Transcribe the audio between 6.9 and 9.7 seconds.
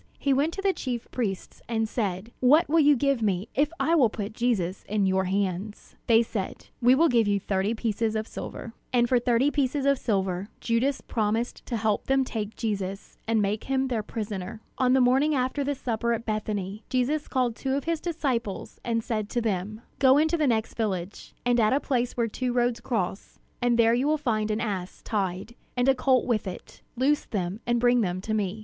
will give you thirty pieces of silver." And for thirty